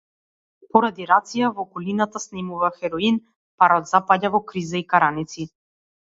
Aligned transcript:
Поради 0.77 1.05
рација, 1.11 1.49
во 1.57 1.65
околината 1.65 2.21
снемува 2.23 2.71
хероин, 2.79 3.21
парот 3.63 3.93
запаѓа 3.93 4.35
во 4.39 4.43
криза 4.55 4.83
и 4.83 4.85
караници. 4.97 5.49